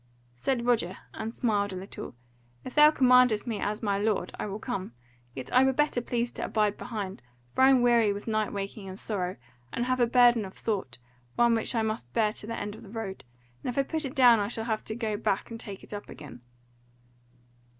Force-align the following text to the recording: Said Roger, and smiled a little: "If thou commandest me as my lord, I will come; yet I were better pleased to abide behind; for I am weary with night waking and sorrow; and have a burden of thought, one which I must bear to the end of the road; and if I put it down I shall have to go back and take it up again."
Said 0.33 0.65
Roger, 0.65 0.97
and 1.13 1.31
smiled 1.31 1.71
a 1.71 1.75
little: 1.75 2.15
"If 2.65 2.73
thou 2.73 2.89
commandest 2.89 3.45
me 3.45 3.59
as 3.59 3.83
my 3.83 3.99
lord, 3.99 4.33
I 4.39 4.47
will 4.47 4.57
come; 4.57 4.93
yet 5.35 5.53
I 5.53 5.63
were 5.63 5.73
better 5.73 6.01
pleased 6.01 6.37
to 6.37 6.45
abide 6.45 6.75
behind; 6.75 7.21
for 7.53 7.61
I 7.65 7.69
am 7.69 7.83
weary 7.83 8.11
with 8.11 8.25
night 8.25 8.51
waking 8.51 8.89
and 8.89 8.97
sorrow; 8.97 9.35
and 9.71 9.85
have 9.85 9.99
a 9.99 10.07
burden 10.07 10.43
of 10.43 10.55
thought, 10.55 10.97
one 11.35 11.53
which 11.53 11.75
I 11.75 11.83
must 11.83 12.11
bear 12.13 12.33
to 12.33 12.47
the 12.47 12.57
end 12.57 12.73
of 12.73 12.81
the 12.81 12.89
road; 12.89 13.23
and 13.63 13.69
if 13.69 13.77
I 13.77 13.83
put 13.83 14.03
it 14.03 14.15
down 14.15 14.39
I 14.39 14.47
shall 14.47 14.65
have 14.65 14.83
to 14.85 14.95
go 14.95 15.17
back 15.17 15.51
and 15.51 15.59
take 15.59 15.83
it 15.83 15.93
up 15.93 16.09
again." 16.09 16.41